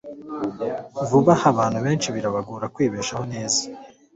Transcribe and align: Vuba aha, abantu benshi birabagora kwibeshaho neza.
Vuba 1.09 1.33
aha, 1.37 1.47
abantu 1.53 1.79
benshi 1.85 2.07
birabagora 2.15 2.71
kwibeshaho 2.75 3.23
neza. 3.33 3.61